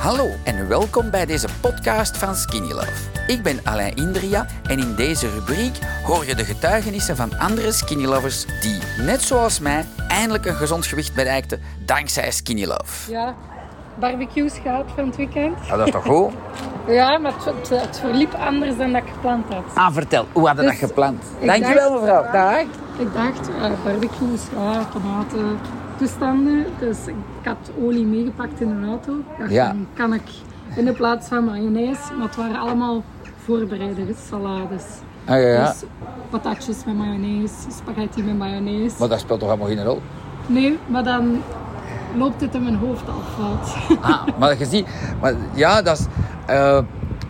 [0.00, 2.92] Hallo en welkom bij deze podcast van Skinny Love.
[3.26, 8.04] Ik ben Alain Indria en in deze rubriek hoor je de getuigenissen van andere Skinny
[8.04, 13.10] Lovers die, net zoals mij, eindelijk een gezond gewicht bereikten dankzij Skinny Love.
[13.12, 13.34] Ja,
[13.98, 15.56] barbecues gehad van het weekend.
[15.66, 16.32] Ja, dat is toch goed?
[16.86, 19.64] Ja, maar het, het, verliep anders dan dat ik gepland had.
[19.74, 21.22] Ah, vertel, hoe hadden Dus, dat gepland?
[21.44, 22.32] Dankjewel dacht- mevrouw.
[22.32, 22.60] Dag.
[22.98, 25.58] Ik dacht, eh, barbecues, ja, tomaten,
[25.98, 26.66] toestanden.
[26.78, 27.14] Dus ik
[27.46, 29.12] had olie meegepakt in een auto.
[29.18, 29.66] Ik dacht, Ja.
[29.66, 30.22] dan kan ik
[30.76, 33.02] in de plaats van mayonaise, maar het waren allemaal
[33.44, 34.84] voorbereide salades.
[35.24, 35.66] Ah, ja, ja.
[35.66, 35.82] Dus
[36.30, 38.96] patatjes met mayonaise, spaghetti met mayonaise.
[38.98, 40.00] Maar dat speelt toch allemaal geen rol?
[40.46, 41.42] Nee, maar dan
[42.16, 43.98] loopt het in mijn hoofd al fout.
[44.00, 44.86] Ah, maar je ziet...
[45.20, 46.06] Maar, ja, dat is...
[46.46, 46.78] eh,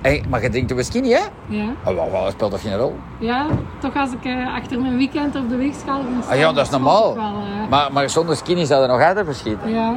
[0.03, 1.25] hey, maar je drinkt whisky niet, hè?
[1.57, 1.65] ja.
[1.85, 2.97] Oh, wel, wel, dat speelt toch geen rol?
[3.19, 3.47] Ja,
[3.79, 6.33] toch als ik eh, achter mijn weekend op de weegschaal staan.
[6.33, 7.11] Ah, ja, dat is normaal.
[7.11, 9.71] ik Wel, eh, Maar, maar zonder skinny zou er nog harder verschieten.
[9.71, 9.95] ja,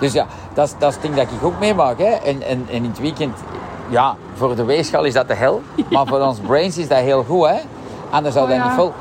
[0.00, 1.98] Dus ja, dat is, dat is het ding dat ik ook meemaak.
[1.98, 2.04] Hè.
[2.10, 3.36] En, en, en in het weekend,
[3.88, 5.62] ja, voor de weegschaal is dat de hel.
[5.90, 7.56] Maar voor ons brains is dat heel goed, hè.
[8.10, 8.66] Anders zou Oh, dat ja.
[8.66, 8.92] niet vol.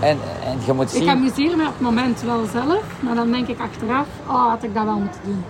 [0.00, 1.08] En, en je moet ik zien...
[1.08, 4.74] amuseer me op het moment wel zelf, maar dan denk ik achteraf, oh, had ik
[4.74, 5.44] dat wel moeten doen.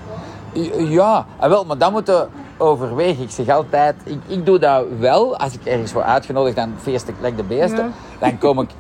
[0.91, 2.29] Ja, ah, wel, maar dat moeten
[2.61, 3.23] overwegen.
[3.23, 5.37] Ik zeg altijd, ik, ik doe dat wel.
[5.37, 7.85] Als ik ergens word uitgenodigd, dan feest ik like de beesten.
[7.85, 7.91] Ja.
[8.29, 8.71] Dan, kom ik,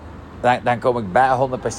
[0.41, 1.29] dan, dan kom ik bij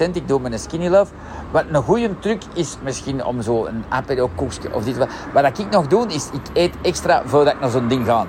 [0.07, 0.11] 100%.
[0.13, 1.13] Ik doe mijn skinny love.
[1.51, 4.97] Wat een goede truc is misschien om zo een apero koekje of dit.
[4.97, 8.25] wat- Wat ik nog doe, is ik eet extra voordat ik naar zo'n ding ga.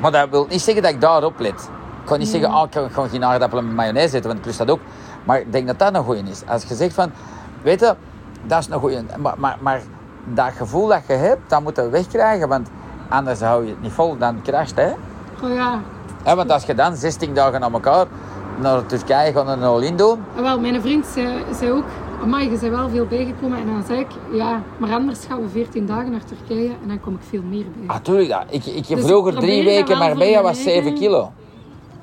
[0.00, 1.70] Maar dat wil niet zeggen dat ik daarop let.
[2.00, 4.46] Ik kan niet zeggen, oh, ik kan gewoon geen aardappelen met mayonaise eten, want ik
[4.46, 4.80] lust dat ook.
[5.24, 6.42] Maar ik denk dat dat een goeie is.
[6.46, 7.10] Als je zegt van,
[7.62, 7.94] weet je,
[8.42, 8.98] dat is een goeie.
[9.18, 9.80] Maar, maar, maar
[10.24, 12.68] dat gevoel dat je hebt, dat moet je wegkrijgen, want
[13.08, 14.88] anders hou je het niet vol, dan crasht hè.
[15.44, 15.80] Oh ja,
[16.36, 18.06] want als je dan 16 dagen aan elkaar
[18.60, 21.84] naar Turkije gaat en een all-in doen, en wel, mijn vriend zei, zei ook,
[22.22, 23.58] amai, je bent wel veel bijgekomen.
[23.58, 27.00] En dan zei ik, ja, maar anders gaan we 14 dagen naar Turkije en dan
[27.00, 27.86] kom ik veel meer bij.
[27.96, 28.44] natuurlijk, ja.
[28.48, 31.32] ik, ik heb Dus vroeger drie weken Marbella voor was mijn 7 eigen- kilo.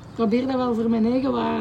[0.00, 1.60] Ik probeer dat wel voor mijn eigen, maar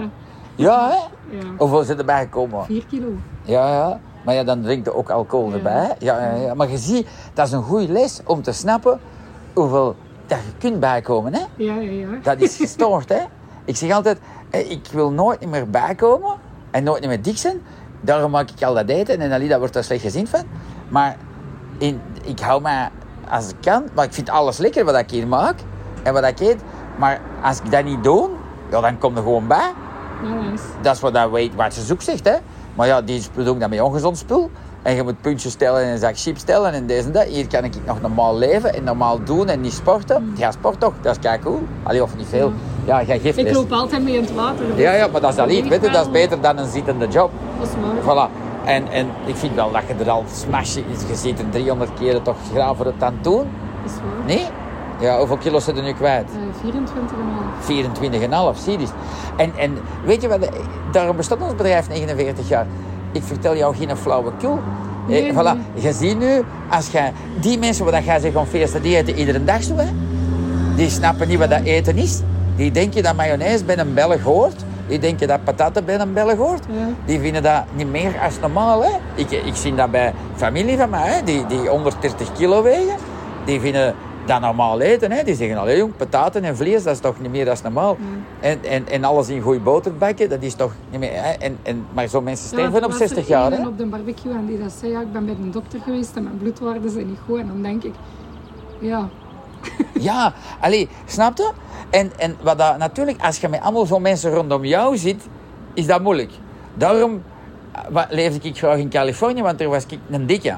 [0.55, 0.95] Ja, hè?
[1.37, 2.65] ja, Hoeveel zit erbij gekomen?
[2.65, 3.07] 4 kilo.
[3.41, 3.99] Ja, ja.
[4.25, 5.55] Maar ja, dan drinkt je ook alcohol Ja.
[5.55, 5.73] erbij.
[5.73, 5.87] hè.
[5.99, 6.53] Ja, ja, ja.
[6.53, 8.99] Maar je ziet, dat is een goede les om te snappen
[9.53, 11.33] hoeveel dat je kunt bijkomen.
[11.33, 11.41] Hè?
[11.55, 12.07] Ja, ja, ja.
[12.21, 13.21] Dat is gestoord, hè?
[13.65, 14.19] Ik zeg altijd,
[14.49, 16.35] ik wil nooit meer bijkomen
[16.71, 17.61] en nooit meer dik zijn.
[18.01, 20.43] Daarom maak ik al dat eten en Alida wordt daar slecht gezien van.
[20.89, 21.17] Maar
[21.77, 22.89] in, ik hou mij
[23.29, 25.59] als ik kan, maar ik vind alles lekker wat ik hier maak
[26.03, 26.61] en wat ik eet.
[26.97, 28.29] Maar als ik dat niet doe,
[28.71, 29.71] ja, dan kom er gewoon bij.
[30.23, 30.63] Nice.
[30.81, 32.35] Dat is wat dat weet wat ze zoek zegt, hè.
[32.75, 34.51] Maar ja, die doen dat met ongezond spul.
[34.83, 37.23] En je moet puntjes stellen en een zak chips stellen en deze en dat.
[37.23, 40.33] Hier kan ik nog normaal leven en normaal doen en niet sporten.
[40.37, 41.61] Ja, sport toch, dat is kijk cool.
[41.83, 42.53] Allee, of niet veel.
[42.85, 43.53] Ja, jij geeft Ik les.
[43.53, 44.65] loop altijd mee in het water.
[44.67, 46.67] dus Ja, ja, maar dat is al iets, weet je, dat is beter dan een
[46.69, 47.31] zittende job.
[47.59, 47.73] Dat is
[48.03, 48.27] waar.
[48.29, 48.31] Voilà.
[48.65, 52.21] En, en ik vind wel dat je er al smash je zit er 300 keren
[52.21, 53.47] toch graag voor het aan doen.
[53.83, 54.25] Dat is waar.
[54.25, 54.45] Nee?
[54.99, 56.29] Ja, hoeveel kilo's zit er nu kwijt?
[56.29, 58.55] Eh, 24,5.
[58.55, 58.85] 24,5, zie je.
[59.37, 60.49] En, en weet je wat,
[60.91, 62.65] daarom bestaat ons bedrijf 49 jaar.
[63.13, 64.59] Ik vertel jou geen flauwekul.
[65.07, 65.57] Nee, Eh, voilà.
[65.73, 69.43] Je ziet nu, als jij, die mensen waar jij zegt van feesten, die eten iedere
[69.43, 69.75] dag zo.
[69.77, 69.87] Hè?
[70.75, 72.21] Die snappen niet wat dat eten is.
[72.55, 74.63] Die denken dat mayonaise bij een Belg hoort.
[74.87, 76.63] Die denken dat pataten bij een Belg hoort.
[76.69, 76.87] Ja.
[77.05, 78.83] Die vinden dat niet meer als normaal.
[78.83, 78.89] Hè?
[79.15, 81.23] Ik, ik zie dat bij familie van mij, hè?
[81.23, 82.95] Die, die 130 kilo wegen.
[83.45, 85.11] Die vinden dat normaal eten.
[85.11, 85.23] Hè?
[85.23, 87.97] Die zeggen, allee jong, pataten en vlees, dat is toch niet meer als normaal.
[88.39, 91.11] En, en, en alles in goede boter bakken, dat is toch niet meer...
[91.13, 91.31] Hè?
[91.31, 93.51] En, en, maar zo'n mensen sterven er op was 60 er jaar.
[93.51, 93.67] een Hè?
[93.67, 96.23] op de barbecue en die dat zei, ja, ik ben bij de dokter geweest en
[96.23, 97.39] mijn bloedwaarden zijn niet goed.
[97.39, 97.93] En dan denk ik,
[98.79, 99.09] ja,
[99.99, 101.51] Ja, allee, snap je?
[101.89, 105.27] En, en wat dat, natuurlijk, als je met allemaal zo'n mensen rondom jou zit,
[105.73, 106.31] is dat moeilijk.
[106.73, 107.23] Daarom
[107.93, 110.57] eh, leefde ik graag in Californië, want daar was ik een dikke.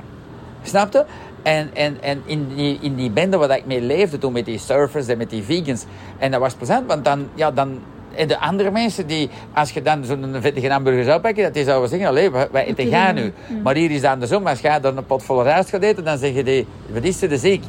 [0.63, 1.05] Snap je?
[1.45, 4.59] En, en, en in, die, in die bende waar ik mee leefde toen met die
[4.59, 5.85] surfers en met die vegans.
[6.17, 7.79] En dat was plezant, want dan, ja, dan
[8.15, 11.63] en de andere mensen die, als je dan zo'n vettige hamburger zou pakken, dat die
[11.63, 13.33] zouden zeggen, allee, wij, eten gaan je nu.
[13.47, 13.61] Ja.
[13.63, 16.17] Maar hier is het andersom, als jij dan een pot vol rijst gaat eten, dan
[16.17, 17.63] zeggen die, wat is er de ziek?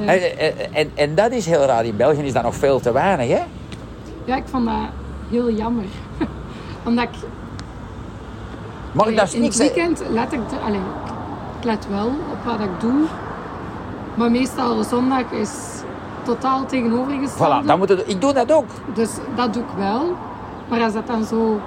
[0.00, 0.14] Ja.
[0.14, 1.84] En, en, en, en dat is heel raar.
[1.84, 3.42] In België is dat nog veel te weinig, hè?
[4.24, 4.74] ja, ik vond dat
[5.30, 5.84] heel jammer.
[6.86, 7.10] Omdat ik
[8.92, 11.11] Maar allee, dat is in het weekend let ik, allee, ik
[11.64, 13.00] let wel op wat ik doe.
[14.14, 15.50] Maar meestal zondag is
[16.22, 17.62] totaal tegenovergesteld.
[17.62, 18.66] Voilà, dan moet het, ik doe dat ook.
[18.94, 20.16] Dus dat doe ik wel.
[20.68, 21.60] Maar als dat dan zo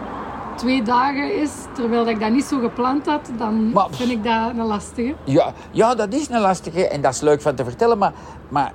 [0.55, 4.49] twee dagen is, terwijl ik dat niet zo gepland had, dan Maar- vind ik dat
[4.57, 5.15] een lastige.
[5.23, 8.13] Ja, ja, dat is een lastige en dat is leuk van te vertellen, maar,
[8.49, 8.71] maar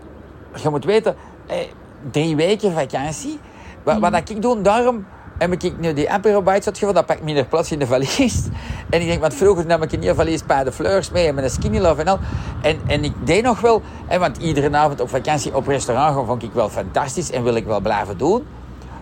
[0.62, 1.56] je moet weten, eh,
[2.10, 3.38] drie weken vakantie,
[3.82, 5.06] wat, wat ik doe, daarom
[5.40, 8.48] heb ik nu die Aperobite uitgevoerd, dat pakt minder plaats in de valies.
[8.90, 11.44] En ik denk, want vroeger nam ik in ieder bij de fleurs mee en met
[11.44, 12.18] een skinny love en al.
[12.62, 16.26] En, en ik deed nog wel, hè, want iedere avond op vakantie op restaurant gaan
[16.26, 18.46] vond ik wel fantastisch en wil ik wel blijven doen.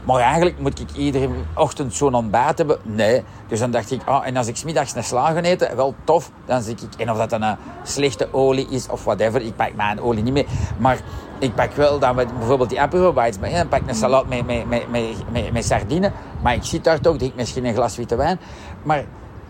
[0.05, 2.79] Maar eigenlijk moet ik iedere ochtend zo'n ontbijt hebben.
[2.83, 3.23] Nee.
[3.49, 6.31] Dus dan dacht ik, ah, en als ik smiddags een slagen eten, wel tof.
[6.47, 9.75] Dan zeg ik, en of dat dan een slechte olie is of whatever, ik pak
[9.75, 10.47] mijn olie niet mee.
[10.79, 10.99] Maar
[11.39, 13.55] ik pak wel dan met bijvoorbeeld die apero bites mee.
[13.55, 15.03] Dan pak ik een salade met, met, met, met,
[15.33, 16.13] met, met sardine.
[16.43, 18.39] Maar ik zit daar toch, drink misschien een glas witte wijn.
[18.83, 19.05] Maar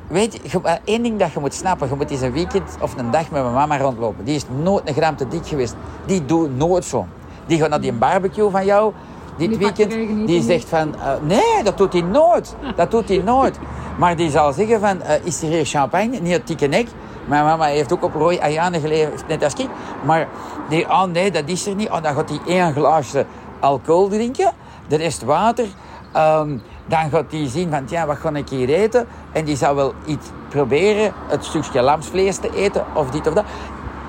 [0.07, 1.89] weet je, je- één ding dat je moet snappen.
[1.89, 4.25] Je moet eens een weekend of een dag met mijn mama rondlopen.
[4.25, 5.75] Die is nooit een gram te dik geweest.
[6.07, 7.07] Die doet nooit zo.
[7.47, 8.93] Die gaat naar die barbecue van jou.
[9.37, 10.95] Dit Die weekend, die zegt van...
[10.95, 12.55] eh, nee, dat doet hij nooit.
[12.77, 13.59] Dat doet hij nooit.
[13.99, 15.03] Maar die zal zeggen van...
[15.03, 16.21] eh, is er hier champagne?
[16.21, 16.87] Niet het dikke nek.
[17.29, 19.69] Mijn mama heeft ook op Roy Ayane geleefd, net als ik.
[20.05, 20.29] Maar
[20.69, 21.91] die, oh nee, dat is er niet.
[21.91, 23.27] Oh, dan gaat hij één glaasje
[23.61, 24.53] alcohol drinken.
[24.87, 25.67] De rest water.
[26.13, 29.07] Ehm, dan gaat hij zien van, ja, wat ga ik hier eten?
[29.33, 33.45] En die zal wel iets proberen, het stukje lamsvlees te eten, of dit of dat.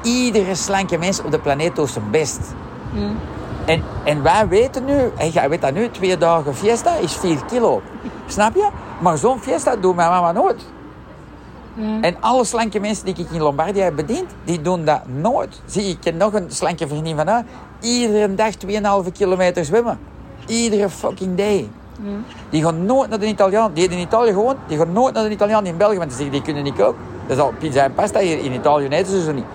[0.01, 2.39] Iedere slanke mens op de planeet doet zijn best.
[2.93, 3.09] Ja.
[3.65, 7.45] En, en wij weten nu, en jij weet dat nu, twee dagen fiesta is 4
[7.45, 7.81] kilo.
[8.27, 8.69] Snap je?
[8.99, 10.65] Maar zo'n fiesta doet mijn mama nooit.
[11.79, 12.01] Ja.
[12.01, 15.61] En alle slanke mensen die ik in Lombardia heb bediend, die doen dat nooit.
[15.65, 17.45] Zie, ik ken nog een slanke vriendin van haar.
[17.81, 18.53] Iedere dag
[19.05, 19.99] 2,5 kilometer zwemmen.
[20.47, 21.69] Iedere fucking day.
[22.03, 22.09] Ja.
[22.49, 23.71] Die gaan nooit naar de Italiaan.
[23.73, 26.33] Die in Italië gewoon, die gaan nooit naar de Italiaan in België, want ze zeggen,
[26.33, 27.01] die kunnen niet koken.
[27.27, 28.39] Dat is al pizza en pasta hier.
[28.39, 29.45] In Italië eten ze ze niet.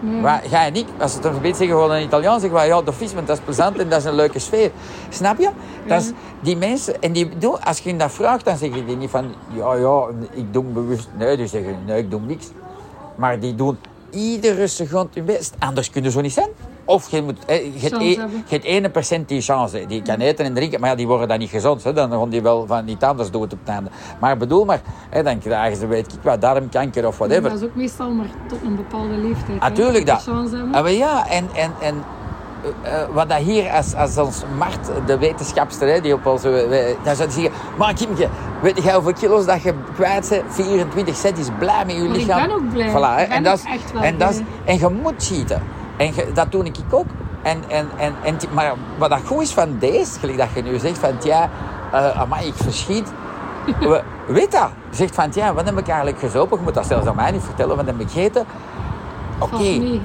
[0.00, 0.20] Ja.
[0.20, 2.82] Maar ga je niet, als ze het een beetje zeggen, gewoon een Italiaan, zeggen ja,
[2.82, 4.70] de vis, want dat is plezant en dat is een leuke sfeer.
[5.08, 5.50] Snap je?
[5.86, 7.30] Dat is, die mensen, en die,
[7.64, 11.08] als je hen dat vraagt, dan zeggen die niet van, ja, ja, ik doe bewust.
[11.18, 12.46] Nee, die zeggen, nee, ik doe niks.
[13.14, 13.78] Maar die doen
[14.10, 15.54] iedere seconde hun best.
[15.58, 16.48] Anders kunnen ze niet zijn.
[16.88, 17.82] Of je, moet, eh,
[18.48, 19.84] je, ene procent die chance.
[19.86, 21.84] Die kan eten en drinken, maar ja, die worden dan niet gezond.
[21.84, 21.92] Hè.
[21.92, 23.90] Dan gaan die wel van iets anders doen op het einde.
[24.20, 24.80] Maar bedoel maar,
[25.10, 27.50] hè, dan krijgen ze, weet ik wat, darmkanker of whatever.
[27.50, 29.60] Dat is ook meestal maar tot een bepaalde leeftijd.
[29.60, 30.28] Natuurlijk die dat.
[30.72, 31.94] Ah, maar ja, en, en, en
[32.82, 36.48] eh, eh, wat dat hier als, als ons Mart, de wetenschapster, hè, die op onze...
[36.50, 38.28] we- Dan zou zeggen, maar Kimke,
[38.62, 40.44] weet je hoeveel kilo's dat je kwijt bent?
[40.48, 42.46] 24 cent is blij met je Maar ik lichaam.
[42.46, 42.88] ben ook blij.
[42.90, 45.62] Voilà, hè, en, dat echt wel en, dat en je moet cheaten.
[45.98, 47.06] En dat doe ik ook.
[47.42, 50.78] En, en, en, en, maar wat dat goed is van deze, gelijk dat je nu
[50.78, 51.50] zegt van, ja,
[51.94, 53.12] uh, amai, ik verschiet.
[53.80, 54.68] We- Weet dat?
[54.90, 56.58] Zegt van, ja, wat heb ik eigenlijk gezopen?
[56.58, 58.44] Je moet dat zelfs aan mij niet vertellen, wat heb ik gegeten?
[59.38, 59.56] Oké.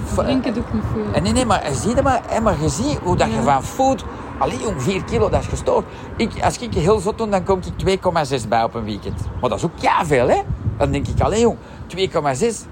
[0.05, 1.13] V- Drinken doe ik niet veel.
[1.13, 4.03] en nee, nee, maar zie je maar, maar je ziet hoe dat je van food...
[4.37, 5.85] Allee, jong, 4 kilo, dat is gestoord.
[6.15, 7.99] Ik, als ik heel zot doe, dan kom ik
[8.41, 9.21] 2,6 bij op een weekend.
[9.41, 10.41] Maar dat is ook ja veel, hè.
[10.77, 11.57] Dan denk ik, allee, jong,
[11.97, 12.67] 2,6.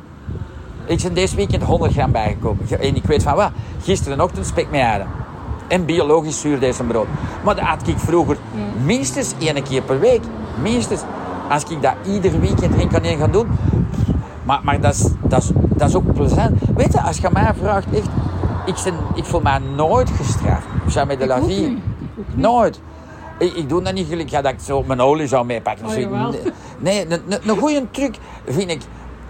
[0.86, 2.68] Ik ben deze weekend 100 gram bijgekomen.
[2.68, 3.51] Ge- En ik weet van wat,
[3.83, 5.07] gisterenochtend spek met eieren.
[5.68, 7.07] En biologisch zuurdesembrood.
[7.44, 8.38] Maar dat had ik vroeger
[8.86, 10.22] minstens één keer per week.
[10.62, 11.01] Minstens.
[11.50, 13.48] Als ik dat ieder weekend één kan één gaan doen.
[14.44, 16.60] Maar, maar dat, is, dat, is, dat is ook plezant.
[16.75, 18.10] Weet je, als je mij vraagt, echt,
[18.66, 20.66] ik, ik voel mij nooit gestraft.
[20.88, 21.81] Jamais de la vie.
[22.33, 22.81] Nooit.
[23.39, 25.86] Ik, ik doe dat niet gelijk ja, dat ik zo mijn olie zou meepakken.
[25.86, 26.06] Oh, Dus
[26.80, 27.06] nee,
[27.45, 28.81] een goede truc vind ik.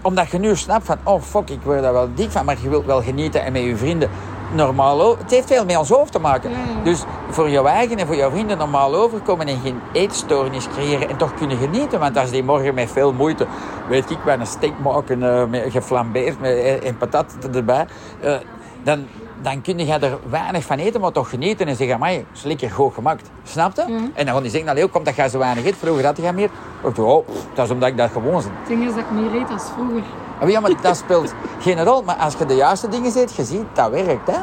[0.02, 2.44] Omdat je nu snapt van, oh fuck, ik word daar wel dik van.
[2.44, 4.10] Maar je wilt wel genieten en met je vrienden
[4.54, 5.22] normaal over.
[5.22, 6.50] Het heeft veel met ons hoofd te maken.
[6.50, 6.56] Ja.
[6.84, 11.16] Dus voor jouw eigen en voor jouw vrienden normaal overkomen en geen eetstoornis creëren en
[11.16, 12.00] toch kunnen genieten.
[12.00, 13.46] Want als die morgen met veel moeite,
[13.88, 17.86] weet ik wel, een steak maken, eh, met, geflambeerd met, eh, en patat erbij,
[18.20, 18.34] eh,
[18.82, 19.06] dan,
[19.42, 22.70] dan kun je er weinig van eten, maar toch genieten en zeggen, amai, is lekker
[22.70, 23.30] goed gemaakt.
[23.42, 23.84] Snap je?
[23.88, 23.98] Ja.
[24.14, 25.76] En dan gaan die zeggen, allee, hoe komt dat jij zo weinig eet?
[25.76, 26.44] Vroeger had je meer.
[26.44, 26.50] Ik
[26.82, 28.52] dacht, oh, dat is omdat ik dat gewoon ben.
[28.58, 30.02] Het ding is dat ik meer eet als vroeger.
[30.38, 32.02] Maar Ja, maar dat speelt geen rol.
[32.02, 34.26] Maar als je de juiste dingen ziet, je ziet, dat werkt.
[34.26, 34.38] Hè?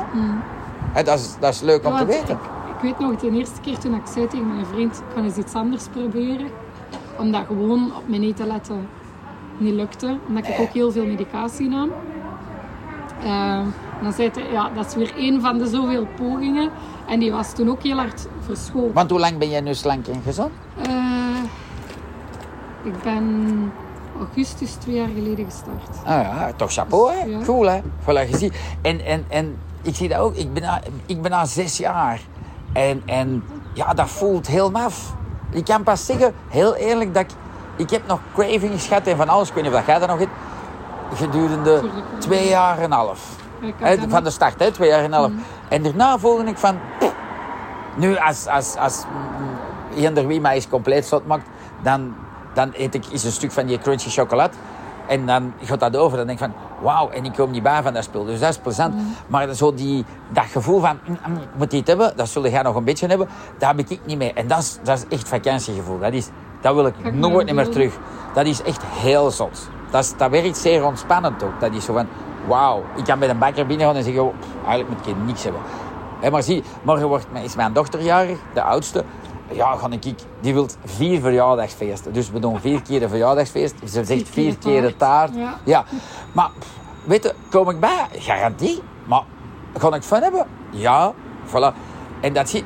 [0.91, 2.33] Hè, dat, is, dat is leuk om te weten.
[2.33, 2.39] Ik,
[2.75, 5.37] ik weet nog de eerste keer toen ik zei tegen mijn vriend, ik ga eens
[5.37, 6.47] iets anders proberen.
[7.17, 8.87] Omdat gewoon op mijn eten letten
[9.57, 10.17] niet lukte.
[10.27, 11.91] Omdat ik ook heel veel medicatie nam.
[13.23, 13.59] Eh,
[14.01, 16.69] dan zei hij, ja, dat is weer één van de zoveel pogingen.
[17.07, 18.93] En die was toen ook heel hard verschoven.
[18.93, 20.51] Want hoe lang ben jij nu slank en gezond?
[20.81, 20.93] Eh,
[22.83, 23.71] ik ben
[24.17, 25.97] augustus twee jaar geleden gestart.
[26.05, 27.23] Ah ja, toch chapeau, hè?
[27.23, 27.39] Ja.
[27.43, 27.79] Cool, hè?
[28.01, 28.59] Voilà, je ziet.
[28.81, 30.35] En, en, en ik zie dat ook.
[30.35, 32.21] Ik ben al, ik ben al zes jaar.
[32.73, 35.15] En, en ja, dat voelt heel maf.
[35.51, 37.29] Ik kan pas zeggen, heel eerlijk, dat ik...
[37.75, 39.47] Ik heb nog cravings gehad en van alles.
[39.47, 40.31] Ik weet niet of dat jij dat nog hebt.
[41.13, 41.81] Gedurende
[42.17, 43.37] twee jaar en een half.
[44.07, 45.29] Van de start, hè, twee jaar en een half.
[45.29, 45.39] Mhm.
[45.69, 46.79] En daarna voelde ik van...
[46.99, 47.13] pff,
[47.95, 49.03] nu, als, als, als
[49.95, 51.47] eender wie mij eens compleet zot maakt,
[51.83, 52.15] dan,
[52.53, 54.53] dan eet ik eens een stuk van die crunchy chocolade.
[55.07, 56.17] En dan gaat dat over.
[56.17, 58.25] Dan denk ik van, wauw, en ik kom niet bij van dat spul.
[58.25, 58.95] Dus dat is plezant.
[58.95, 59.03] Mhm.
[59.27, 62.75] Maar zo die, dat gevoel van, mm, mm, moet dit hebben, dat zul jij nog
[62.75, 64.33] een beetje hebben, daar heb ik niet mee.
[64.33, 65.99] En dat is, dat is echt vakantiegevoel.
[65.99, 66.29] Dat, is,
[66.61, 67.97] dat wil ik ik nooit meer terug.
[68.33, 69.69] Dat is echt heel zot.
[69.91, 71.59] Dat, is, dat werkt zeer ontspannend ook.
[71.59, 72.07] Dat is zo van,
[72.47, 72.83] wauw.
[72.95, 74.33] Ik kan bij een bakker binnen gaan en zeggen, oh,
[74.65, 75.61] eigenlijk moet ik niks hebben.
[76.31, 79.03] Maar zie, morgen wordt, is mijn dochter jarig, de oudste.
[79.51, 82.13] Ja, ga ik, die wil vier verjaardagsfeesten.
[82.13, 83.75] Dus we doen vier keer een verjaardagsfeest.
[83.85, 85.35] Ze zegt vier keer de taart.
[85.35, 85.57] Ja.
[85.63, 85.85] Ja,
[86.31, 86.49] maar
[87.03, 88.07] weet je, kom ik bij?
[88.11, 88.81] Garantie.
[89.05, 89.23] Maar
[89.77, 90.45] ga ik fun hebben?
[90.69, 91.13] Ja,
[91.45, 91.73] voilà.
[92.21, 92.65] En dat zit.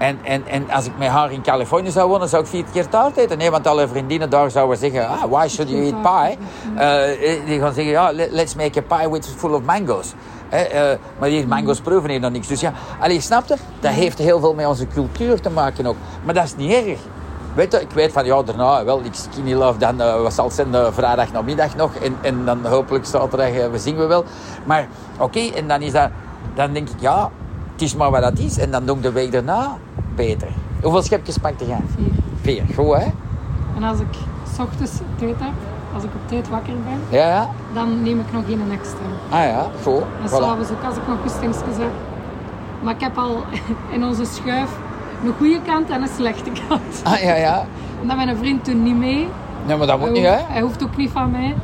[0.00, 2.88] En, en, en als ik met haar in Californië zou wonen, zou ik vier keer
[2.88, 3.38] taart eten.
[3.38, 6.38] Nee, want alle vriendinnen daar zouden zeggen, ah, why should you eat pie?
[6.76, 10.12] Eh, die gaan zeggen, ja, let- let's make a pie with full of mangoes.
[10.48, 12.46] Eh, eh, maar die mango's proeven hier nog niks.
[12.48, 13.54] Dus ja, allee, snap je?
[13.80, 15.96] Dat heeft heel veel met onze cultuur te maken ook.
[16.24, 16.98] Maar dat is niet erg.
[17.54, 20.50] Weet je, ik weet van, ja, daarna, wel, ik skinny love, dan eh, wat zal
[20.50, 21.94] zijn, eh, vrijdag namiddag nog.
[21.94, 24.24] En, en dan hopelijk zaterdag, eh, we zingen we wel.
[24.64, 24.86] Maar,
[25.18, 26.08] oké, en dan is dat,
[26.54, 27.30] dan denk ik, ja,
[27.80, 28.58] het is maar wat dat is.
[28.58, 29.76] En dan doe ik de week daarna
[30.14, 30.48] beter.
[30.82, 31.80] Hoeveel schepjes pakte jij?
[31.96, 32.12] Vier.
[32.40, 33.06] Vier, goed hè?
[33.76, 34.14] En als ik
[34.54, 35.52] s ochtends tijd heb,
[35.94, 37.48] als ik op tijd wakker ben, Ja, ja.
[37.74, 38.98] dan neem ik nog één extra.
[39.30, 40.02] Ah ja, goed.
[40.22, 40.32] En Voilà.
[40.32, 41.90] s'avonds ook als ik nog goestingsjes heb.
[42.82, 43.36] Maar ik heb al
[43.94, 44.70] in onze schuif
[45.24, 47.00] een goede kant en een slechte kant.
[47.04, 47.64] Ah ja, ja.
[48.00, 49.28] En dat mijn vriend toen niet mee.
[49.66, 50.38] Nee, maar dat moet Hij niet hè?
[50.48, 51.54] hij hoeft ook niet van mij.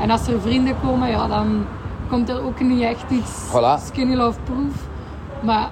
[0.00, 1.64] En als er vrienden komen, ja, dan
[2.08, 3.84] komt er ook niet echt iets Voilà.
[3.86, 4.92] skinny love proof.
[5.44, 5.70] Maar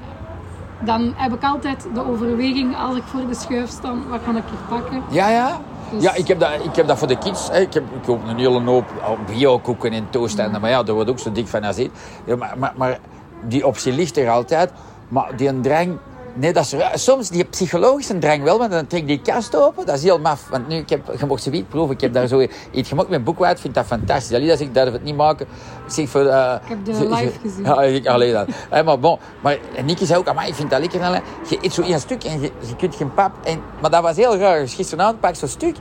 [0.81, 4.43] dan heb ik altijd de overweging als ik voor de schuif sta, wat kan ik
[4.47, 5.03] hier pakken?
[5.11, 5.61] Ja, ja.
[5.91, 7.49] Dus- Ja, ik heb, dat, ik heb dat voor de kids.
[7.51, 7.61] Hè.
[7.61, 8.85] Ik, heb, ik koop een hele hoop
[9.27, 10.39] bio-koeken en toast.
[10.39, 11.77] En, maar ja, daar wordt ook zo dik van als.
[11.77, 12.99] Ja, maar, maar, maar
[13.43, 14.73] die optie ligt er altijd.
[15.09, 15.99] Maar die een drang...
[16.35, 17.03] Nee, dat is.
[17.05, 19.87] Soms die psychologische drang wel, want dan trek ik die kast open.
[19.87, 20.49] Dat is heel maf.
[20.51, 21.95] Want nu, ik heb, je mocht ze niet proeven.
[21.95, 23.55] Ik heb daar zo iets gemaakt met boekwijd.
[23.55, 24.37] Ik vind dat fantastisch.
[24.37, 25.47] Alleen als ik durf het niet maken.
[25.87, 26.27] Ik zeg voor...
[26.27, 27.65] eh, Ik heb de live gezien.
[27.65, 28.47] Ja, ik alleen dat.
[28.71, 29.19] Hé, maar bon.
[29.41, 31.03] Maar Nicky zei ook, amai, ik vind dat lekker.
[31.03, 31.23] Alain.
[31.49, 33.33] Je eet zo één stuk en je, je kunt geen pap.
[33.45, 34.59] En, maar dat was heel raar.
[34.61, 35.77] Dus gisteravond pak ik zo'n stuk.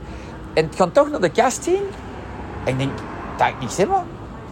[0.54, 1.82] En het gaat toch naar de kast zien.
[2.64, 2.90] En ik denk,
[3.36, 4.02] dat ik niks hebben.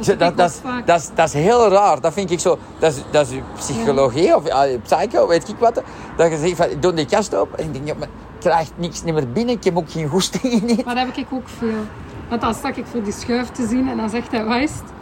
[0.06, 2.00] Dat Dat, dat, dat, dat is heel raar.
[2.00, 2.58] Dat vind ik zo.
[2.78, 5.82] Dat is, dat is psychologie of ah, psycho, weet ik wat.
[6.16, 7.58] Dat je zegt van, ik doe die kast open.
[7.58, 9.54] En ik denk, ja, maar ik krijg niks niet meer binnen.
[9.54, 10.80] Ik heb ook geen goesting in.
[10.84, 11.84] Maar dat heb ik ook veel.
[12.28, 14.70] Want dan sta ik voor die schuif te zien en dan zegt hij, wat is
[14.70, 14.92] het?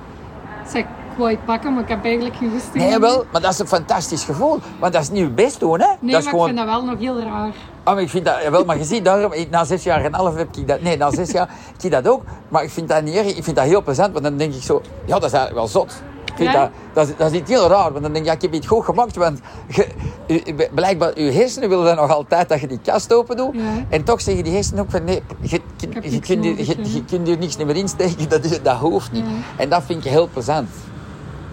[0.70, 0.84] Zeg,
[1.18, 2.84] wou pakken, maar ik heb eigenlijk geen goesting.
[2.84, 3.24] Nee, wel.
[3.32, 4.58] Maar dat is een fantastisch gevoel.
[4.78, 5.86] Want dat is niet je best doen, hè.
[5.86, 6.48] Nee, dat is maar gewoon...
[6.48, 7.52] ik vind dat wel nog heel raar.
[7.84, 10.36] Ah, maar ik vind dat, wel, maar je ziet, daarom, na zes jaar en half
[10.36, 13.02] heb ik dat, nee, na zes jaar, ik zie dat ook, maar ik vind dat
[13.02, 15.32] niet erg, ik vind dat heel plezant, want dan denk ik zo, ja, dat is
[15.32, 16.02] eigenlijk wel zot.
[16.24, 16.60] Ik vind Ja?
[16.60, 18.52] dat, dat, is, dat is iets heel raar, want dan denk ik, ja, ik heb
[18.52, 22.80] iets goed gemaakt, want je, blijkbaar, je hersenen willen dan nog altijd dat je die
[22.82, 23.60] kast open doet, Ja.
[23.88, 27.04] en toch zeggen die hersenen ook van, nee, je, je, je, kunt, nodig, je, je
[27.04, 29.24] kunt niks meer insteken, dat, dat hoeft niet.
[29.56, 30.68] En dat vind ik heel plezant.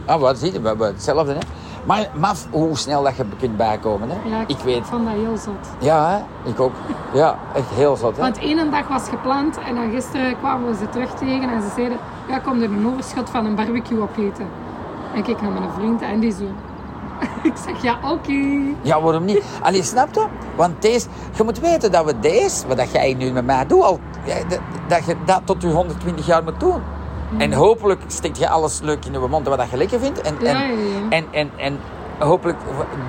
[0.06, 1.40] Ah, wat zie je, we hebben hetzelfde, hè.
[1.86, 4.30] Maar maf hoe snel dat je kunt bijkomen, hè.
[4.30, 4.86] Ja, ik weet.
[4.86, 5.68] Vond dat heel zot.
[5.80, 6.50] Ja, hè?
[6.50, 6.74] ik ook.
[7.14, 8.16] Ja, echt heel zot.
[8.16, 8.22] Hè?
[8.22, 11.68] Want ene dag was gepland en dan gisteren kwamen we ze terug tegen en ze
[11.76, 11.98] zeiden,
[12.28, 14.48] ja, kom er een overschot van een barbecue opeten.
[15.12, 16.46] En ik keek naar mijn vriend en die zo.
[17.50, 18.60] ik zeg, ja, oké.
[18.82, 19.44] Ja, waarom niet?
[19.62, 20.26] Allee, snap je?
[20.56, 23.84] Want deze, je moet weten dat we deze, wat dat jij nu met mij doet,
[23.84, 26.82] al, ja, dat, dat je dat tot je 120 jaar moet doen.
[27.38, 30.22] En hopelijk steekt je alles leuk in je mond wat dat je lekker vindt.
[30.22, 30.56] En, en,
[31.10, 31.78] en, en, en
[32.20, 32.58] hopelijk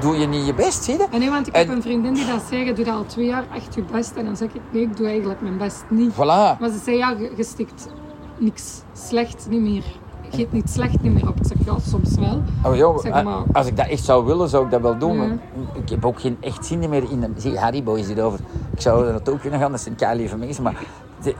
[0.00, 1.06] doe je niet je best, zie je?
[1.11, 3.26] En nee, want ik heb En- een vriendin die dat zei, je doet al twee
[3.26, 4.12] jaar echt je best.
[4.14, 6.12] En dan zeg ik, nee, ik doe eigenlijk mijn best niet.
[6.12, 6.59] Voilà.
[6.61, 7.88] Maar ze zei, ja, je, stikt
[8.38, 9.85] niks slecht niet meer.
[10.30, 11.37] Je eet niet slecht niet meer op.
[11.37, 12.42] Ik zeg, ja, soms wel.
[12.64, 13.42] Oh, joh, Zeg maar.
[13.52, 15.16] Als ik dat echt zou willen, zou ik dat wel doen.
[15.23, 15.37] Ja.
[15.73, 17.35] Ik heb ook geen echt zin meer in...
[17.37, 18.40] Zie, Haribo is hierover.
[18.75, 20.62] Ik zou er naartoe kunnen gaan, dat zijn kei lieve mensen.
[20.62, 20.75] Maar
[21.26, 21.35] de-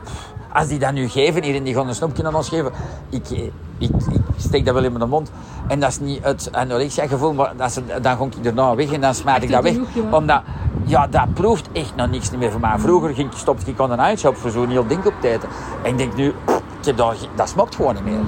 [0.53, 2.73] als die dat nu geven hier en die gaan een snoepje aan ons geven,
[3.11, 3.91] ik, ik, ik
[4.37, 5.31] steek dat wel in mijn mond.
[5.69, 8.93] En dat is niet het anorexia gevoel, maar dat is, dan ga ik erna weg
[8.93, 9.75] en dan smijt ik dat weg.
[10.11, 10.43] Omdat,
[10.85, 12.79] ja, dat proeft echt nog niks meer voor mij.
[12.79, 15.49] Vroeger ging, stopte ik aan een uitshop voor zo'n heel ding op eten.
[15.83, 18.21] En ik denk nu, pff, ik heb dat, dat smaakt gewoon niet meer.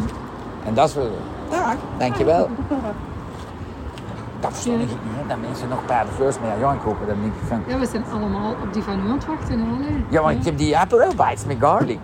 [0.65, 1.11] En dat is wel...
[1.51, 2.49] Ja, dankjewel.
[4.41, 5.81] Dat verstond ik niet, hè, dat mensen nog
[6.17, 7.07] first met Jan kopen.
[7.07, 7.63] Dan denk ik van...
[7.67, 9.61] Ja, we zijn allemaal op die van u aan het wachten.
[9.61, 10.05] hè.
[10.09, 11.99] Ja, maar ik heb die Aperol Bites met garlic.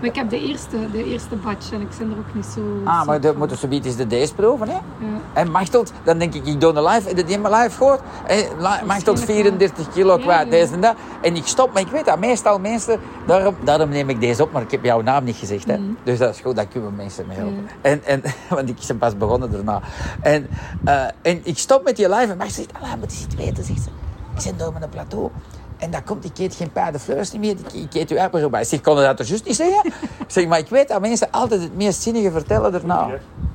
[0.00, 2.60] Maar ik heb de eerste, de eerste batch en ik ben er ook niet zo...
[2.84, 3.36] Ah, maar de, van.
[3.36, 4.74] moeten ze biedt is de deze proeven, hè?
[4.74, 4.80] Ja.
[5.32, 8.00] En Machtelt, dan denk ik, ik doe een live, heb je die mijn live gehoord?
[8.26, 8.44] En
[8.86, 10.50] Machtelt 34 kilo Ja, kwijt, ja.
[10.50, 10.94] deze en dat.
[11.22, 14.52] En ik stop, maar ik weet dat meestal mensen, daarom, daarom neem ik deze op,
[14.52, 15.78] maar ik heb jouw naam niet gezegd, hè.
[15.78, 15.92] Mhm.
[16.02, 17.68] Dus dat is goed, daar kunnen we mensen mee helpen.
[17.80, 19.80] En, en, want ik ben pas begonnen daarna.
[20.22, 20.48] En,
[20.84, 23.64] eh, en ik stop met die live en Macht zegt, Alain, moet je iets weten,
[23.64, 23.88] zegt ze.
[24.34, 25.30] Ik zit door mijn plateau.
[25.80, 28.62] En dat komt, ik eet geen paardenfleurs niet meer, ik, ik eet uw Aperol Bites.
[28.62, 29.84] Ik zeg, kon je dat toch juist niet zeggen?
[29.86, 33.08] ik zeg, maar ik weet dat mensen altijd het meest zinnige vertellen daarna.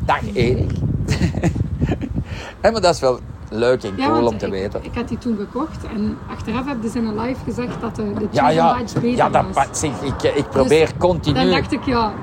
[0.05, 0.71] Dag Erik.
[2.61, 4.83] Hé, maar dat is wel leuk en Ja, cool om te ik, weten.
[4.83, 8.13] Ik had die toen gekocht en achteraf heb ze in een live gezegd dat de,
[8.13, 9.67] de Ja, ja, beter ja dat, was.
[9.71, 11.35] zeg, ik, ik probeer Dus continu.
[11.39, 12.13] Dan dacht ik, ja,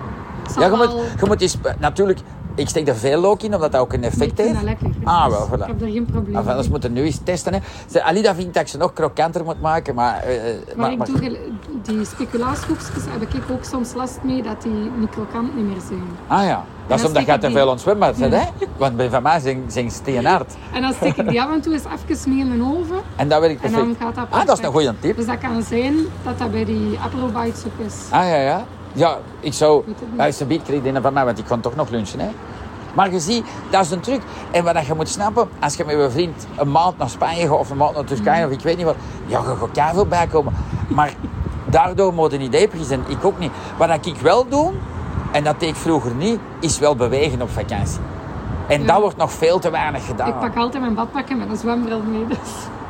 [0.58, 0.90] Ja, je moet,
[1.20, 2.20] je moet eens, natuurlijk,
[2.54, 4.62] ik steek er veel look in, omdat dat ook een Ik effect vind heeft.
[4.62, 4.86] lekker.
[5.04, 5.60] Ah, wel, voilà.
[5.60, 6.68] Ik heb daar geen probleem anders mee.
[6.70, 7.52] moeten we nu eens testen.
[7.52, 7.58] Hè.
[7.90, 10.18] Ze- Alida vindt dat ik ze nog krokanter moet maken, maar...
[10.22, 11.36] eh, Maar ik doe gel-
[11.82, 16.02] die speculaashoekjes heb ik ook soms last mee dat die niet krokant niet meer zijn.
[16.26, 18.42] Ah ja, dat is omdat je te veel bent, hè?
[18.76, 20.54] Want bij van mij zijn, zijn steenhard.
[20.72, 22.96] En dan steek ik die af en toe eens even mee in de oven.
[23.16, 23.98] En dat werkt En perfect.
[23.98, 24.72] dan gaat dat ah, dat is een perfect.
[24.72, 25.16] goede tip.
[25.16, 25.94] Dus dat kan zijn
[26.24, 27.94] dat dat bij die Apple Bites ook is.
[28.10, 28.64] Ah ja, ja.
[28.92, 29.82] Ja, ik zou...
[29.86, 30.18] Weet het niet.
[30.20, 32.28] Hij is een beat krijgen van mij, want ik kon toch nog lunchen, hè?
[32.94, 34.20] Maar je ziet, dat is een truc.
[34.50, 37.58] En wat je moet snappen, als je met je vriend een maand naar Spanje gaat
[37.58, 38.96] of een maand naar Turkije of ik weet niet wat,
[39.26, 40.52] ja, je gaat keihard bijkomen.
[40.88, 41.14] Maar
[41.64, 43.00] daardoor moet je niet depri zijn.
[43.08, 43.50] Ik ook niet.
[43.76, 44.72] Wat ik wel doe,
[45.32, 48.00] en dat deed ik vroeger niet, is wel bewegen op vakantie.
[48.68, 48.86] En Ja.
[48.86, 50.28] dat wordt nog veel te weinig gedaan.
[50.28, 52.26] Ik pak altijd mijn badpakken met een zwembril mee.
[52.26, 52.38] Dus.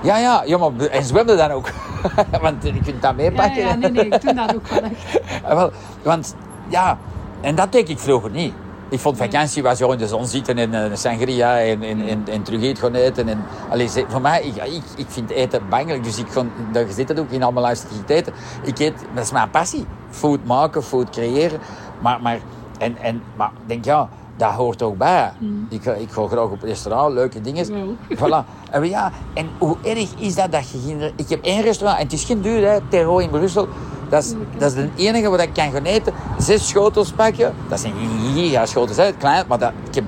[0.03, 1.69] Ja, ja, ja, maar en zwemde dan ook.
[2.43, 3.63] want je kunt dat Ja, meepakken.
[3.63, 5.21] ja, nee, nee, ik doe dat ook wel echt.
[5.45, 5.71] Ah, wel,
[6.03, 6.35] want
[6.69, 6.99] ja,
[7.41, 8.53] en dat deed ik vroeger niet.
[8.89, 12.23] Ik vond vakantie was gewoon in de zon zitten en een sangria en, en, en,
[12.31, 13.29] en terug eten gaan eten.
[13.29, 16.85] En, allee, ze- voor mij, ik, ik, ik vind eten bangelijk, dus ik kon, daar
[16.89, 18.33] zit het ook in allemaal luisteren ik eten.
[18.63, 19.87] Ik eet, dat is mijn passie.
[20.11, 21.59] Food maken, food creëren.
[22.01, 22.39] Maar, maar,
[22.79, 25.33] en, en, maar ik denk, ja, dat hoort ook bij.
[25.69, 27.67] Ik, ga- ik ga graag op restaurant, leuke dingen.
[28.19, 28.45] Voilà.
[28.71, 31.13] En, ja, en hoe erg is dat dat je geen...
[31.17, 33.69] Ik heb één restaurant, en het is geen duur, hè, Terro in Brussel.
[34.09, 36.13] Dat is, dat is de enige wat ik kan gaan eten.
[36.39, 37.55] Zes schotels pakken.
[37.69, 37.93] Dat zijn
[38.35, 39.45] giga schotels, hè, klein.
[39.49, 40.05] Maar dat, ik heb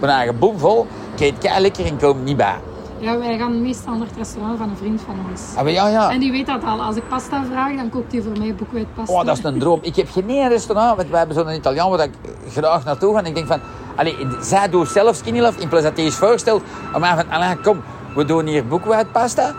[0.00, 0.86] mijn eigen boom vol.
[1.14, 2.56] Ik eet lekker en kom niet bij.
[3.00, 5.42] Ja, wij gaan meestal naar het restaurant van een vriend van ons.
[5.56, 6.10] Ah, maar ja, ja.
[6.10, 6.82] En die weet dat al.
[6.82, 9.12] Als ik pasta vraag, dan kookt hij voor mij boekwijd pasta.
[9.14, 9.78] Oh, dat is een droom.
[9.82, 12.10] Ik heb geen één restaurant, want wij hebben zo'n Italiaan waar ik
[12.50, 13.18] graag naartoe ga.
[13.18, 13.60] En ik denk van,
[13.96, 16.62] allee, zij doet zelf skinny love, in plaats dat hij eens voorstelt.
[16.94, 17.80] Om mij van, allee, kom,
[18.14, 19.54] we doen hier boekwijdpasta.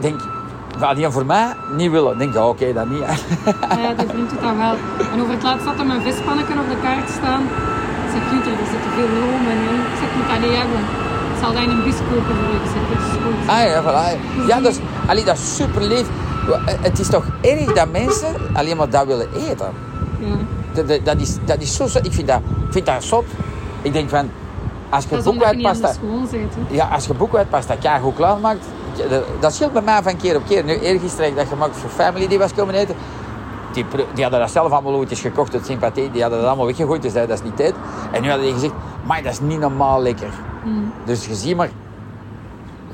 [0.00, 0.20] Denk,
[0.78, 1.46] gaat die voor mij
[1.76, 2.18] niet willen?
[2.18, 3.00] Denk, ja, oké, dat niet.
[3.00, 4.74] Ja, die vriend doet dat wel.
[5.12, 7.42] En over het laatst had hij mijn vispanneken op de kaart staan.
[7.42, 9.58] Ik zeg, Pieter, er zit te veel room in.
[9.66, 11.10] hè." Ik zeg, moet dat niet hebben.
[11.42, 12.54] Zal in een bis kopen voor
[12.98, 13.48] is goed.
[13.48, 14.46] Ah ja, voilà.
[14.48, 16.06] Ja, dat is, allee, dat is super lief.
[16.80, 19.66] Het is toch erg dat mensen alleen maar dat willen eten.
[20.18, 20.26] Ja.
[20.74, 22.06] Dat, dat, dat is, dat is zo zot.
[22.06, 23.24] Ik vind dat, ik vind dat zot.
[23.82, 24.30] Ik denk van,
[24.88, 25.88] als je je boekwijdpasta...
[25.88, 26.74] hè.
[26.74, 28.64] Ja, als je boekwijdpasta goed klaarmaakt,
[29.10, 30.64] dat- dat scheelt bij mij van keer op keer.
[30.64, 32.94] Nu, eergisteren dat gemaakt voor family die was komen eten.
[33.74, 36.10] Die, die hadden dat zelf allemaal ooit eens gekocht uit sympathie.
[36.10, 37.74] Die hadden dat allemaal weggegooid, dus dat is niet tijd.
[38.12, 38.74] En nu hadden die gezegd,
[39.06, 40.30] maar dat is niet normaal lekker.
[40.64, 40.92] Mm.
[41.04, 41.70] Dus je ziet maar,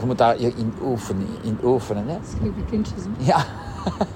[0.00, 1.26] je moet dat in oefenen.
[1.42, 2.18] In oefenen hè.
[2.70, 3.02] Kindjes.
[3.02, 3.26] hè.
[3.26, 3.44] Ja.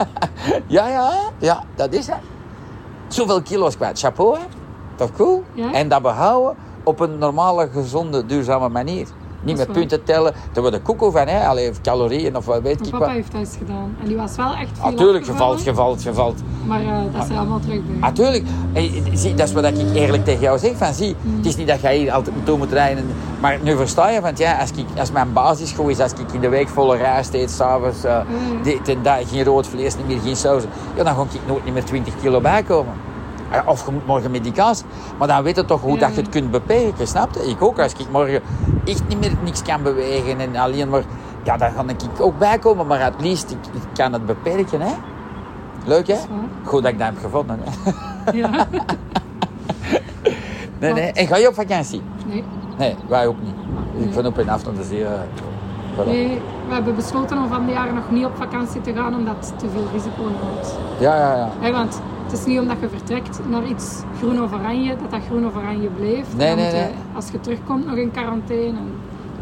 [0.77, 2.21] ja, ja, ja, dat is het.
[3.09, 3.99] Zoveel kilo's kwijt.
[3.99, 4.45] Chapeau, hè?
[4.95, 5.45] Toch cool?
[5.53, 5.73] Ja.
[5.73, 9.09] En dat behouden op een normale, gezonde, duurzame manier.
[9.43, 10.35] Niet met punten tellen.
[10.53, 11.47] Daar wordt koekoe van, hè?
[11.47, 13.15] Allee, of calorieën of wat weet Mijn ik papa wat.
[13.15, 13.97] heeft eens gedaan.
[14.03, 16.41] En die was wel echt veel Natuurlijk, gevalt, gevalt, gevalt.
[16.67, 17.97] Maar eh, dat is er allemaal terug bij.
[18.01, 18.45] Natuurlijk.
[18.73, 20.77] Hey, zie, dat is wat ik eerlijk tegen jou zeg.
[20.77, 21.37] Van, zie, Mm.
[21.37, 23.07] Het is niet dat jij hier altijd naartoe moet rijden.
[23.41, 26.33] Maar nu versta je, want ja, als, ik, als mijn basis goed is, als ik
[26.33, 28.63] in de week volle rijst eet, s'avonds, uh, Mm.
[28.63, 30.63] dit en dat, geen rood vlees, niet meer, geen saus,
[30.97, 32.93] ja, dan ga ik nooit niet meer 20 kilo bijkomen.
[33.67, 34.85] Of je moet morgen medicatie.
[35.19, 35.99] Maar dan weet je toch hoe Ja.
[36.01, 37.41] dat je het kunt beperken, snap je?
[37.51, 37.79] Ik ook.
[37.81, 38.41] Als ik morgen
[38.85, 41.03] echt niet meer niks kan bewegen en alleen maar...
[41.45, 44.93] Ja, dan ga ik ook bijkomen, maar at least ik, ik kan het beperken, hè?
[45.85, 46.17] Leuk, hè?
[46.65, 47.91] Goed dat ik dat heb gevonden, hè?
[48.33, 48.51] Ja.
[50.79, 51.13] Nee, nee.
[51.13, 52.03] En ga je op vakantie?
[52.27, 52.45] Nee.
[52.79, 54.07] Nee, wij ook niet.
[54.07, 55.05] Ik vind op een af naar de zee.
[55.05, 55.11] eh,
[56.07, 59.35] nee, we hebben besloten om van de jaren nog niet op vakantie te gaan omdat
[59.39, 60.77] het te veel risico inhoudt.
[60.99, 61.73] Ja, ja, ja.
[61.73, 65.47] Want het is niet omdat je vertrekt naar iets groen of oranje, dat dat groen
[65.47, 66.37] of oranje blijft.
[66.37, 66.91] Nee, nee, nee.
[67.15, 68.79] Als je terugkomt nog in quarantaine.
[68.79, 68.95] En,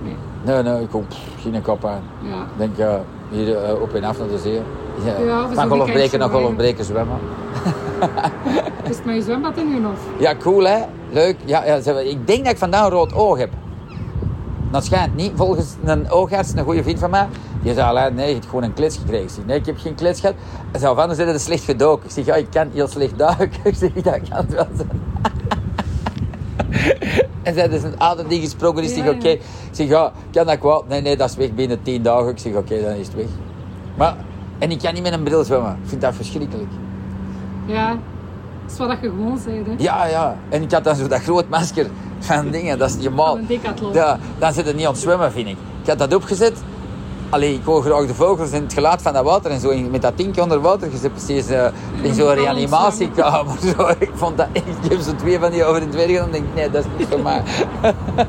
[0.02, 0.14] nee.
[0.44, 2.02] Nee, nee, ik pff, geen kop aan.
[2.22, 2.64] Ja.
[2.64, 2.90] Ik denk,
[3.30, 4.60] hier eh, op en af naar de zee.
[5.04, 5.24] Ja.
[5.24, 7.18] Ja, Van zo'n golfbreken naar golfbreken zwemmen.
[8.90, 10.00] Is het je zwembad in je of?
[10.18, 10.78] Ja, cool hè?
[11.10, 11.36] Leuk.
[11.44, 13.50] Ja, ja, ik denk dat ik vandaag een rood oog heb.
[14.70, 15.32] Dat schijnt niet.
[15.34, 17.28] Volgens een oogarts, een goede vriend van mij,
[17.62, 19.24] die zei, "Allee, nee, je hebt gewoon een klets gekregen.
[19.24, 20.34] Ik zeg, nee, ik heb geen klets gehad.
[20.70, 22.04] Hij zei, anders is het slecht gedoken.
[22.04, 23.50] Ik zeg, ja, ik kan heel slecht duiken.
[23.64, 24.88] Ik zeg, dat kan het wel zijn.
[27.42, 28.82] En zij is een aantal dingen gesproken.
[28.82, 29.28] Dus ik zeg, oké.
[29.28, 30.88] Ik zeg, ja, kan dat kwaad?
[30.88, 32.28] Nee, nee, dat is weg binnen tien dagen.
[32.28, 33.26] Ik zeg, oké, dan is het weg.
[33.94, 34.16] Maar,
[34.58, 35.78] en ik kan niet met een bril zwemmen.
[35.82, 36.68] Ik vind dat verschrikkelijk.
[37.66, 39.62] Ja, dat is wat je gewoon zei.
[39.66, 39.74] Hè.
[39.78, 40.36] Ja, ja.
[40.48, 41.86] En ik had dan zo dat groot masker
[42.18, 42.78] van dingen.
[42.78, 43.38] Dat is je maal.
[43.74, 43.92] Van.
[43.92, 45.56] Ja, dan zit het niet aan het zwemmen, vind ik.
[45.82, 46.62] Ik had dat opgezet.
[47.30, 49.68] Allee, ik hoor graag de vogels en het geluid van dat water en zo.
[49.68, 51.66] En met dat ding onder water, je zit precies eh,
[52.02, 53.58] in zo'n reanimatiekamer.
[53.76, 53.88] Zo.
[53.98, 56.32] Ik vond dat ik heb zo twee van die over in het weer gedaan en
[56.32, 57.42] denk, nee, dat is niet voor mij.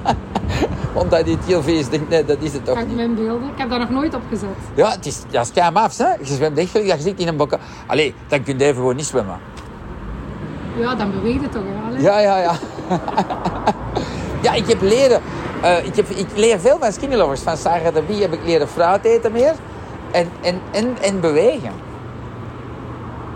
[1.01, 2.95] Omdat die het heel denk ik, nee, dat is het toch Kijk niet.
[2.95, 3.47] mijn beelden.
[3.47, 4.49] Ik heb dat nog nooit opgezet.
[4.75, 5.51] Ja, het is, dat
[5.89, 6.09] is hè.
[6.13, 7.59] Je zwemt echt gelijk dat je zit in een bokken.
[7.87, 9.39] Allee, dan kun je even gewoon niet zwemmen.
[10.77, 11.95] Ja, dan beweegt het toch wel.
[11.95, 12.01] Hè?
[12.01, 12.53] Ja, ja, ja.
[14.43, 15.21] ja, ik heb leren...
[15.61, 17.41] eh, ik, heb, ik leer veel van skinny lovers.
[17.41, 19.53] Van Sarah de Bie heb ik leren fruit eten meer.
[20.11, 21.71] En, en, en, en bewegen.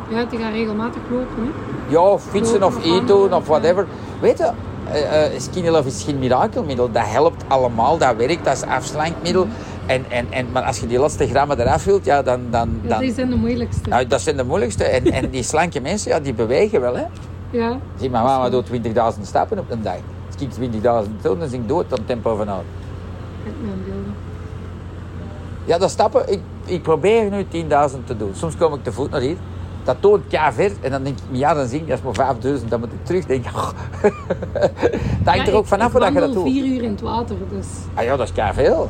[0.09, 1.35] Ja, die gaan regelmatig lopen.
[1.43, 1.49] Hè?
[1.93, 3.87] Ja, of fietsen Lopen of eten of whatever.
[4.19, 4.51] Weet je,
[4.91, 6.91] eh, eh, skinny love is geen mirakelmiddel.
[6.91, 9.47] Dat helpt allemaal, dat werkt, dat is afslankmiddel.
[9.85, 12.41] En, en, en, maar als je die laatste grammen eraf wilt, ja, dan...
[12.49, 13.89] dan, Ja, dan die zijn de moeilijkste.
[13.89, 14.83] nou, dat zijn de moeilijkste.
[14.83, 17.03] En, en die slanke mensen, ja, die bewegen wel, hè.
[17.49, 19.97] Ja, Zie, mijn mama doet 20.000 stappen op een dag.
[20.39, 20.81] Als ik 20.000
[21.21, 22.63] doe, dan is ik dood aan tempo van ik.
[25.65, 28.31] Ja, dat stappen, ik, ik probeer nu 10.000 te doen.
[28.33, 29.37] Soms kom ik te voet naar hier.
[29.83, 30.71] Dat toont ver.
[30.81, 32.67] En dan denk ik, ja, dan zie ik, dat is maar 5.000.
[32.67, 33.51] Dan moet ik terug denken.
[35.23, 36.43] dat hangt er ook vanaf dat je dat doet.
[36.43, 37.67] vier uur in het water, dus.
[37.93, 38.89] Ah ja, dat is veel.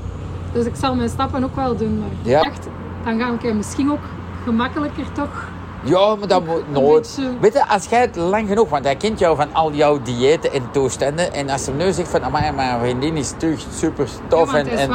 [0.54, 2.00] Dus ik zal mijn stappen ook wel doen.
[2.00, 2.38] Maar Ja.
[2.40, 2.68] ik dacht,
[3.04, 4.00] dan ga ik misschien ook
[4.44, 5.48] gemakkelijker toch.
[5.86, 7.20] Ja, maar dat moet nooit.
[7.40, 10.54] Weet je, als jij het lang genoeg, want hij kent jou van al jouw diëten
[10.54, 11.34] en toestanden.
[11.34, 14.52] En als hij nu zegt van, amai, mijn vriendin is terug super tof.
[14.52, 14.92] ja, en, en,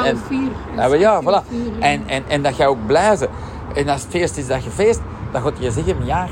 [0.77, 1.53] en, Ja, voilà.
[1.79, 3.31] En, en, en dat jij ook blij bent.
[3.75, 5.01] En als het feest is dat je feest,
[5.33, 6.27] dan gaat je zeggen, ja,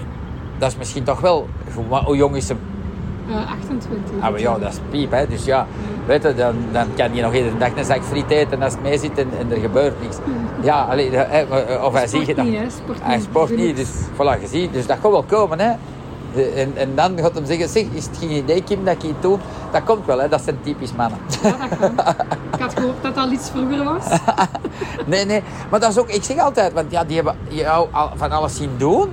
[0.58, 1.48] dat is misschien toch wel...
[2.04, 2.58] Hoe jong is hem?
[3.28, 4.14] Eh, 28.
[4.20, 5.26] Ah, maar ja, dat is piep, hè.
[5.26, 5.66] Dus ja,
[6.06, 8.82] weet je, dan, dan kan je nog iedere dag een zak friet eten als het
[8.82, 10.16] mee zit en, en er gebeurt niks.
[10.62, 11.42] Ja, allee, hè,
[11.84, 12.50] of hij ziet je dan...
[12.50, 13.24] niet, hè, sport Hij niet.
[13.24, 14.72] sport niet, dus voilà, je ziet.
[14.72, 15.72] Dus dat gaat wel komen, hè.
[16.34, 19.02] De- En, en dan gaat hem zeggen, zeg, is het geen idee, Kim, dat ik
[19.02, 19.38] iets doe?
[19.72, 20.28] Dat komt wel, hè.
[20.28, 21.18] Dat zijn typisch mannen.
[21.42, 22.14] Ja, dat kan.
[22.52, 24.04] ik had gehoord dat dat al iets vroeger was.
[25.06, 25.42] Nee, nee.
[25.70, 28.56] Maar dat is ook, ik zeg altijd, want ja, die hebben jou al van alles
[28.56, 29.08] zien doen.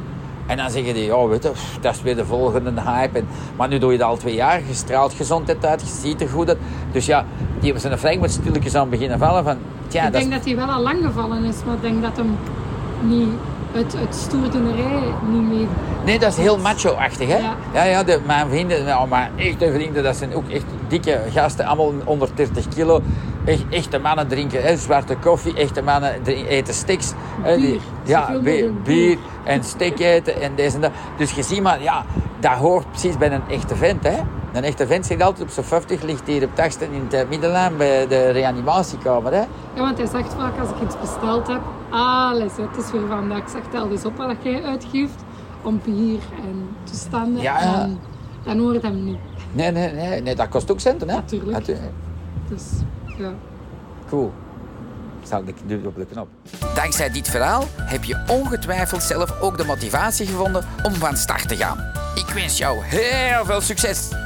[0.46, 3.18] En dan zeggen die, ja, weet je, dat is weer de volgende hype.
[3.18, 6.22] En, maar nu doe je dat al twee jaar, je straalt gezondheid uit, je ziet
[6.22, 6.58] er goed uit.
[6.92, 10.22] Dus ja, die hebben zijn Frank moet stilletjes aan beginnen vallen van, tja, ik dat
[10.22, 10.38] denk is...
[10.38, 12.38] dat hij wel al lang gevallen is, maar ik denk dat hem
[13.02, 13.30] niet
[13.76, 14.16] het, het
[15.30, 15.68] niet mee.
[16.06, 17.38] Nee, dat is heel macho-achtig, hè?
[17.38, 17.84] Ja, Ja.
[17.84, 21.94] ja, de, mijn vrienden, nou, mijn echte vrienden, dat zijn ook echt dikke gasten, allemaal
[22.06, 23.02] onder 30 kilo.
[23.46, 27.12] Echt, echte mannen drinken hè, zwarte koffie, echte mannen eten steaks.
[27.42, 27.80] hè, Bier.
[28.04, 29.18] ja, Zoveel bier, bier bier.
[29.44, 30.92] en steak eten en deze en dat.
[31.18, 32.06] Dus je ziet maar, ja,
[32.50, 34.22] dat hoort precies bij een echte vent, hè?
[34.54, 37.78] Een echte vent zegt altijd op zijn 50, ligt hier op taxten in het middenlijn
[37.78, 39.40] bij de reanimatiekamer, hè?
[39.74, 43.08] Ja, want hij zegt vaak als ik iets besteld heb, ah, les, het is weer
[43.08, 43.38] vandaag.
[43.38, 45.24] Ik zeg, tel dus op wat jij uitgeeft
[45.62, 47.42] om bier en toestanden.
[47.42, 47.82] Ja, ja.
[47.82, 48.00] En
[48.44, 49.20] dan hoort hem niet.
[49.52, 51.16] Nee, nee, nee, nee, dat kost ook centen, hè?
[51.16, 51.52] Natuurlijk.
[51.52, 51.92] Natuurlijk.
[52.48, 52.64] Dus
[53.18, 53.34] ja.
[54.10, 54.34] Cool.
[55.24, 56.28] Zal ik nu op de knop.
[56.76, 61.56] Dankzij dit verhaal heb je ongetwijfeld zelf ook de motivatie gevonden om van start te
[61.56, 62.05] gaan.
[62.16, 64.25] Ik wens jou heel veel succes.